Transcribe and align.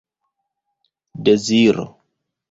deziro 1.27 1.85